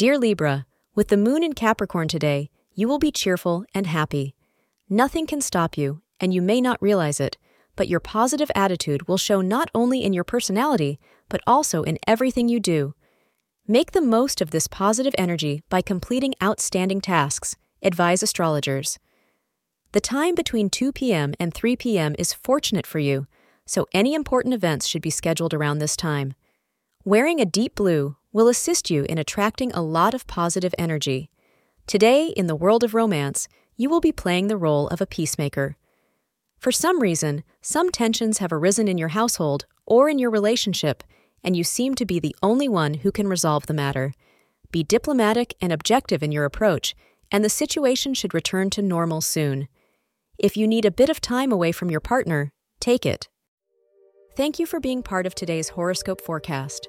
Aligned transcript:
Dear 0.00 0.16
Libra, 0.16 0.64
with 0.94 1.08
the 1.08 1.18
moon 1.18 1.42
in 1.42 1.52
Capricorn 1.52 2.08
today, 2.08 2.48
you 2.72 2.88
will 2.88 2.98
be 2.98 3.12
cheerful 3.12 3.66
and 3.74 3.86
happy. 3.86 4.34
Nothing 4.88 5.26
can 5.26 5.42
stop 5.42 5.76
you, 5.76 6.00
and 6.18 6.32
you 6.32 6.40
may 6.40 6.62
not 6.62 6.80
realize 6.80 7.20
it, 7.20 7.36
but 7.76 7.86
your 7.86 8.00
positive 8.00 8.50
attitude 8.54 9.06
will 9.06 9.18
show 9.18 9.42
not 9.42 9.70
only 9.74 10.02
in 10.02 10.14
your 10.14 10.24
personality, 10.24 10.98
but 11.28 11.42
also 11.46 11.82
in 11.82 11.98
everything 12.06 12.48
you 12.48 12.60
do. 12.60 12.94
Make 13.68 13.92
the 13.92 14.00
most 14.00 14.40
of 14.40 14.52
this 14.52 14.66
positive 14.66 15.14
energy 15.18 15.64
by 15.68 15.82
completing 15.82 16.32
outstanding 16.42 17.02
tasks, 17.02 17.56
advise 17.82 18.22
astrologers. 18.22 18.98
The 19.92 20.00
time 20.00 20.34
between 20.34 20.70
2 20.70 20.92
p.m. 20.92 21.34
and 21.38 21.52
3 21.52 21.76
p.m. 21.76 22.14
is 22.18 22.32
fortunate 22.32 22.86
for 22.86 23.00
you, 23.00 23.26
so 23.66 23.86
any 23.92 24.14
important 24.14 24.54
events 24.54 24.86
should 24.86 25.02
be 25.02 25.10
scheduled 25.10 25.52
around 25.52 25.78
this 25.78 25.94
time. 25.94 26.32
Wearing 27.04 27.38
a 27.38 27.44
deep 27.44 27.74
blue 27.74 28.16
will 28.32 28.48
assist 28.48 28.90
you 28.90 29.04
in 29.04 29.18
attracting 29.18 29.72
a 29.72 29.82
lot 29.82 30.14
of 30.14 30.26
positive 30.26 30.74
energy. 30.78 31.30
Today, 31.86 32.28
in 32.28 32.46
the 32.46 32.56
world 32.56 32.84
of 32.84 32.94
romance, 32.94 33.48
you 33.76 33.90
will 33.90 34.00
be 34.00 34.12
playing 34.12 34.46
the 34.46 34.56
role 34.56 34.88
of 34.88 35.00
a 35.00 35.06
peacemaker. 35.06 35.76
For 36.58 36.70
some 36.70 37.00
reason, 37.00 37.42
some 37.62 37.90
tensions 37.90 38.38
have 38.38 38.52
arisen 38.52 38.86
in 38.86 38.98
your 38.98 39.08
household 39.08 39.66
or 39.86 40.08
in 40.08 40.18
your 40.18 40.30
relationship, 40.30 41.02
and 41.42 41.56
you 41.56 41.64
seem 41.64 41.94
to 41.94 42.04
be 42.04 42.20
the 42.20 42.36
only 42.42 42.68
one 42.68 42.94
who 42.94 43.10
can 43.10 43.26
resolve 43.26 43.66
the 43.66 43.74
matter. 43.74 44.12
Be 44.70 44.84
diplomatic 44.84 45.54
and 45.60 45.72
objective 45.72 46.22
in 46.22 46.30
your 46.30 46.44
approach, 46.44 46.94
and 47.32 47.44
the 47.44 47.48
situation 47.48 48.14
should 48.14 48.34
return 48.34 48.70
to 48.70 48.82
normal 48.82 49.20
soon. 49.20 49.68
If 50.38 50.56
you 50.56 50.68
need 50.68 50.84
a 50.84 50.90
bit 50.90 51.08
of 51.08 51.20
time 51.20 51.50
away 51.50 51.72
from 51.72 51.90
your 51.90 52.00
partner, 52.00 52.52
take 52.78 53.04
it. 53.06 53.28
Thank 54.36 54.58
you 54.58 54.66
for 54.66 54.80
being 54.80 55.02
part 55.02 55.26
of 55.26 55.34
today's 55.34 55.70
horoscope 55.70 56.20
forecast. 56.20 56.88